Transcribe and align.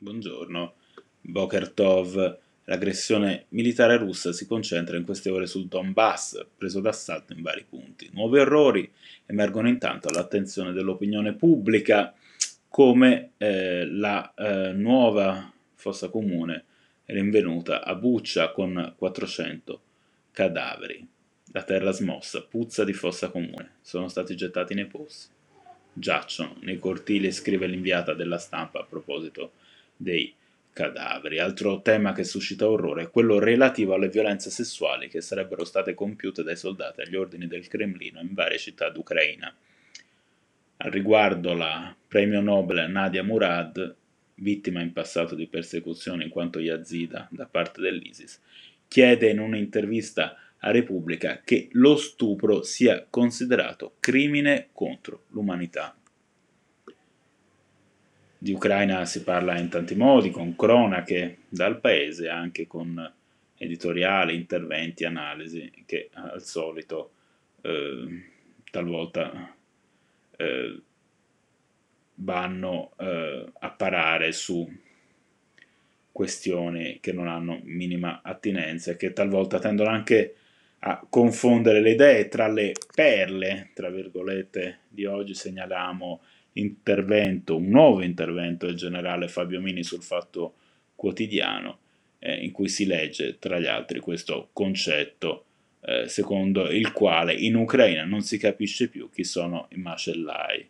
Buongiorno. 0.00 0.74
Boker 1.22 1.70
Tov. 1.70 2.38
L'aggressione 2.66 3.46
militare 3.48 3.96
russa 3.96 4.32
si 4.32 4.46
concentra 4.46 4.96
in 4.96 5.04
queste 5.04 5.28
ore 5.28 5.46
sul 5.46 5.66
Donbass, 5.66 6.46
preso 6.56 6.80
d'assalto 6.80 7.32
in 7.32 7.42
vari 7.42 7.64
punti. 7.68 8.08
Nuovi 8.12 8.38
orrori 8.38 8.88
emergono 9.26 9.68
intanto 9.68 10.06
all'attenzione 10.08 10.72
dell'opinione 10.72 11.32
pubblica 11.32 12.14
come 12.68 13.30
eh, 13.38 13.86
la 13.86 14.32
eh, 14.34 14.72
nuova 14.72 15.52
fossa 15.74 16.08
comune 16.10 16.64
rinvenuta 17.06 17.82
a 17.82 17.96
Buccia 17.96 18.52
con 18.52 18.94
400 18.96 19.80
cadaveri. 20.30 21.04
La 21.52 21.64
terra 21.64 21.90
smossa, 21.90 22.42
puzza 22.42 22.84
di 22.84 22.92
fossa 22.92 23.30
comune, 23.30 23.78
sono 23.80 24.06
stati 24.06 24.36
gettati 24.36 24.74
nei 24.74 24.86
pozzi. 24.86 25.26
Giacciono 25.92 26.56
nei 26.60 26.78
cortili, 26.78 27.32
scrive 27.32 27.66
l'inviata 27.66 28.14
della 28.14 28.38
stampa 28.38 28.78
a 28.78 28.84
proposito 28.84 29.52
dei 29.98 30.34
cadaveri. 30.72 31.40
Altro 31.40 31.82
tema 31.82 32.12
che 32.12 32.22
suscita 32.24 32.68
orrore 32.68 33.02
è 33.02 33.10
quello 33.10 33.40
relativo 33.40 33.94
alle 33.94 34.08
violenze 34.08 34.48
sessuali 34.48 35.08
che 35.08 35.20
sarebbero 35.20 35.64
state 35.64 35.92
compiute 35.92 36.44
dai 36.44 36.56
soldati 36.56 37.00
agli 37.00 37.16
ordini 37.16 37.48
del 37.48 37.66
Cremlino 37.66 38.20
in 38.20 38.32
varie 38.32 38.58
città 38.58 38.88
d'Ucraina. 38.88 39.52
Al 40.80 40.90
riguardo 40.92 41.52
la 41.54 41.94
premio 42.06 42.40
Nobel 42.40 42.88
Nadia 42.88 43.24
Murad, 43.24 43.96
vittima 44.36 44.80
in 44.80 44.92
passato 44.92 45.34
di 45.34 45.48
persecuzione 45.48 46.22
in 46.22 46.30
quanto 46.30 46.60
yazida 46.60 47.26
da 47.32 47.46
parte 47.46 47.80
dell'ISIS, 47.80 48.40
chiede 48.86 49.30
in 49.30 49.40
un'intervista 49.40 50.36
a 50.58 50.70
Repubblica 50.70 51.40
che 51.44 51.68
lo 51.72 51.96
stupro 51.96 52.62
sia 52.62 53.04
considerato 53.10 53.96
crimine 53.98 54.68
contro 54.72 55.24
l'umanità. 55.30 55.96
Di 58.40 58.52
Ucraina 58.52 59.04
si 59.04 59.24
parla 59.24 59.58
in 59.58 59.68
tanti 59.68 59.96
modi, 59.96 60.30
con 60.30 60.54
cronache 60.54 61.38
dal 61.48 61.80
paese, 61.80 62.28
anche 62.28 62.68
con 62.68 63.12
editoriali, 63.56 64.36
interventi, 64.36 65.04
analisi 65.04 65.72
che 65.84 66.08
al 66.12 66.40
solito 66.40 67.10
eh, 67.62 68.22
talvolta 68.70 69.54
eh, 70.36 70.80
vanno 72.14 72.92
eh, 72.96 73.44
a 73.58 73.70
parare 73.70 74.30
su 74.30 74.70
questioni 76.12 76.98
che 77.00 77.12
non 77.12 77.26
hanno 77.26 77.60
minima 77.64 78.20
attinenza 78.22 78.92
e 78.92 78.96
che 78.96 79.12
talvolta 79.12 79.58
tendono 79.58 79.90
anche 79.90 80.34
a 80.80 81.04
confondere 81.08 81.80
le 81.80 81.90
idee 81.90 82.28
tra 82.28 82.46
le 82.46 82.72
perle, 82.94 83.70
tra 83.74 83.90
virgolette, 83.90 84.82
di 84.88 85.06
oggi. 85.06 85.34
Segnaliamo 85.34 86.20
intervento, 86.52 87.56
un 87.56 87.68
nuovo 87.68 88.02
intervento 88.02 88.66
del 88.66 88.76
generale 88.76 89.28
Fabio 89.28 89.60
Mini 89.60 89.82
sul 89.82 90.02
Fatto 90.02 90.54
Quotidiano, 90.94 91.78
eh, 92.18 92.44
in 92.44 92.50
cui 92.50 92.68
si 92.68 92.86
legge, 92.86 93.38
tra 93.38 93.58
gli 93.58 93.66
altri, 93.66 94.00
questo 94.00 94.50
concetto 94.52 95.44
eh, 95.80 96.08
secondo 96.08 96.68
il 96.70 96.92
quale 96.92 97.32
in 97.32 97.54
Ucraina 97.54 98.04
non 98.04 98.22
si 98.22 98.36
capisce 98.36 98.88
più 98.88 99.08
chi 99.10 99.24
sono 99.24 99.68
i 99.70 99.76
macellai. 99.76 100.68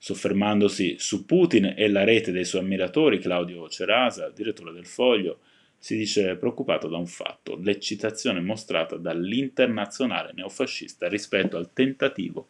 Soffermandosi 0.00 0.96
su 0.98 1.24
Putin 1.26 1.74
e 1.76 1.88
la 1.88 2.04
rete 2.04 2.32
dei 2.32 2.44
suoi 2.44 2.62
ammiratori, 2.62 3.18
Claudio 3.18 3.68
Cerasa, 3.68 4.30
direttore 4.30 4.72
del 4.72 4.86
Foglio, 4.86 5.40
si 5.76 5.96
dice 5.96 6.36
preoccupato 6.36 6.88
da 6.88 6.96
un 6.96 7.06
fatto, 7.06 7.56
l'eccitazione 7.56 8.40
mostrata 8.40 8.96
dall'internazionale 8.96 10.32
neofascista 10.34 11.08
rispetto 11.08 11.56
al 11.56 11.72
tentativo 11.72 12.48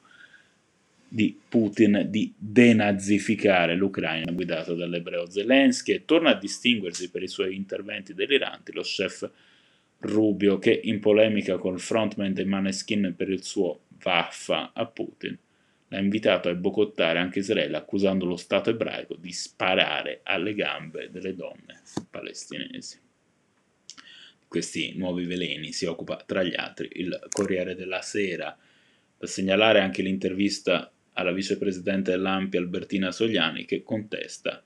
di 1.08 1.38
Putin 1.48 2.06
di 2.10 2.32
denazificare 2.36 3.74
l'Ucraina 3.74 4.30
guidato 4.30 4.74
dall'ebreo 4.74 5.28
Zelensky 5.28 5.92
e 5.92 6.04
torna 6.04 6.30
a 6.30 6.38
distinguersi 6.38 7.10
per 7.10 7.22
i 7.22 7.28
suoi 7.28 7.56
interventi 7.56 8.12
deliranti 8.12 8.72
lo 8.72 8.82
chef 8.82 9.30
Rubio 10.00 10.58
che 10.58 10.80
in 10.84 11.00
polemica 11.00 11.56
col 11.56 11.80
frontman 11.80 12.32
dei 12.32 12.44
Maneskin 12.44 13.14
per 13.16 13.30
il 13.30 13.42
suo 13.42 13.80
vaffa 14.00 14.72
a 14.72 14.86
Putin 14.86 15.36
l'ha 15.88 15.98
invitato 15.98 16.48
a 16.48 16.54
bocottare 16.54 17.18
anche 17.18 17.40
Israele 17.40 17.76
accusando 17.76 18.24
lo 18.24 18.36
Stato 18.36 18.70
ebraico 18.70 19.16
di 19.16 19.32
sparare 19.32 20.20
alle 20.22 20.54
gambe 20.54 21.10
delle 21.10 21.34
donne 21.34 21.82
palestinesi. 22.10 23.00
Questi 24.46 24.94
nuovi 24.96 25.24
veleni 25.24 25.72
si 25.72 25.84
occupa 25.86 26.22
tra 26.24 26.42
gli 26.42 26.54
altri 26.54 26.88
il 26.92 27.18
Corriere 27.30 27.74
della 27.74 28.00
Sera, 28.00 28.56
da 29.18 29.26
segnalare 29.26 29.80
anche 29.80 30.02
l'intervista 30.02 30.90
alla 31.18 31.32
vicepresidente 31.32 32.12
dell'AMPI 32.12 32.56
Albertina 32.56 33.10
Sogliani 33.10 33.64
che 33.64 33.82
contesta 33.82 34.62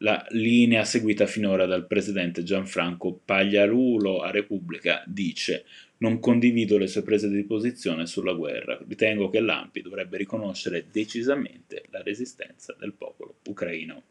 la 0.00 0.24
linea 0.30 0.84
seguita 0.84 1.26
finora 1.26 1.66
dal 1.66 1.86
presidente 1.86 2.44
Gianfranco 2.44 3.20
Pagliarulo 3.24 4.20
a 4.20 4.30
Repubblica 4.30 5.02
dice 5.06 5.64
non 5.98 6.20
condivido 6.20 6.78
le 6.78 6.86
sue 6.86 7.02
prese 7.02 7.28
di 7.28 7.42
posizione 7.42 8.06
sulla 8.06 8.32
guerra, 8.32 8.78
ritengo 8.86 9.28
che 9.28 9.40
l'AMPI 9.40 9.82
dovrebbe 9.82 10.16
riconoscere 10.16 10.86
decisamente 10.92 11.86
la 11.90 12.02
resistenza 12.02 12.76
del 12.78 12.92
popolo 12.92 13.38
ucraino. 13.46 14.02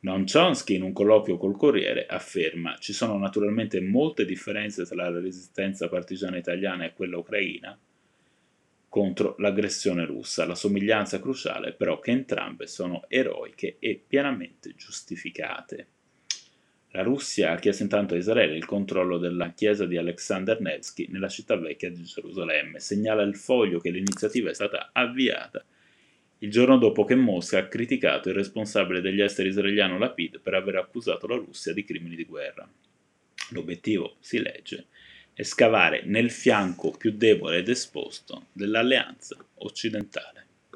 Noam 0.00 0.26
Chomsky 0.30 0.74
in 0.74 0.82
un 0.82 0.92
colloquio 0.92 1.38
col 1.38 1.56
Corriere 1.56 2.04
afferma 2.04 2.76
ci 2.78 2.92
sono 2.92 3.16
naturalmente 3.16 3.80
molte 3.80 4.26
differenze 4.26 4.84
tra 4.84 5.08
la 5.08 5.18
resistenza 5.18 5.88
partigiana 5.88 6.36
italiana 6.36 6.84
e 6.84 6.92
quella 6.92 7.16
ucraina, 7.16 7.78
contro 8.94 9.34
l'aggressione 9.38 10.04
russa. 10.04 10.46
La 10.46 10.54
somiglianza 10.54 11.18
cruciale 11.18 11.72
però 11.72 11.98
che 11.98 12.12
entrambe 12.12 12.68
sono 12.68 13.02
eroiche 13.08 13.74
e 13.80 14.00
pienamente 14.06 14.76
giustificate. 14.76 15.88
La 16.92 17.02
Russia 17.02 17.50
ha 17.50 17.56
chiesto 17.56 17.82
intanto 17.82 18.14
a 18.14 18.18
Israele 18.18 18.54
il 18.54 18.66
controllo 18.66 19.18
della 19.18 19.50
chiesa 19.50 19.84
di 19.84 19.96
Alexander 19.96 20.60
Nevsky 20.60 21.08
nella 21.08 21.26
città 21.26 21.56
vecchia 21.56 21.90
di 21.90 22.04
Gerusalemme. 22.04 22.78
Segnala 22.78 23.22
il 23.22 23.34
foglio 23.34 23.80
che 23.80 23.90
l'iniziativa 23.90 24.50
è 24.50 24.54
stata 24.54 24.90
avviata 24.92 25.64
il 26.38 26.50
giorno 26.52 26.78
dopo 26.78 27.04
che 27.04 27.16
Mosca 27.16 27.58
ha 27.58 27.66
criticato 27.66 28.28
il 28.28 28.36
responsabile 28.36 29.00
degli 29.00 29.20
esteri 29.20 29.48
israeliano 29.48 29.98
Lapid 29.98 30.38
per 30.38 30.54
aver 30.54 30.76
accusato 30.76 31.26
la 31.26 31.34
Russia 31.34 31.72
di 31.72 31.82
crimini 31.82 32.14
di 32.14 32.26
guerra. 32.26 32.68
L'obiettivo, 33.50 34.18
si 34.20 34.40
legge, 34.40 34.86
e 35.34 35.44
scavare 35.44 36.02
nel 36.04 36.30
fianco 36.30 36.90
più 36.90 37.12
debole 37.12 37.58
ed 37.58 37.68
esposto 37.68 38.46
dell'alleanza 38.52 39.36
occidentale. 39.56 40.43